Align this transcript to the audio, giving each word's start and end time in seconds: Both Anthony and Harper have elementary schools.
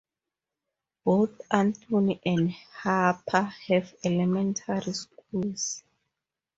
Both 1.03 1.43
Anthony 1.51 2.19
and 2.25 2.49
Harper 2.53 3.43
have 3.67 3.93
elementary 4.03 4.93
schools. 4.93 5.83